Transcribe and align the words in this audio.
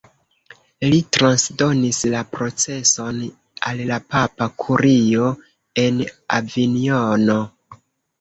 Li 0.91 0.99
transdonis 1.15 1.99
la 2.13 2.23
proceson 2.37 3.19
al 3.71 3.83
la 3.89 3.99
papa 4.13 4.47
kurio 4.63 5.29
en 5.83 6.01
Avinjono. 6.39 7.37